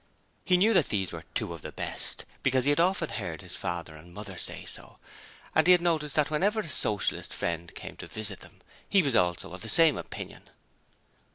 [0.45, 3.55] He knew that these were 'two of the best' because he had often heard his
[3.55, 4.97] father and mother say so,
[5.53, 9.15] and he had noticed that whenever a Socialist friend came to visit them, he was
[9.15, 10.49] also of the same opinion.